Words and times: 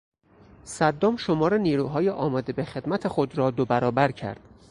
صدام 0.65 1.17
شمار 1.17 1.57
نیروهای 1.57 2.09
آماده 2.09 2.53
به 2.53 2.65
خدمت 2.65 3.07
خود 3.07 3.37
را 3.37 3.51
دو 3.51 3.65
برابر 3.65 4.11
کرد. 4.11 4.39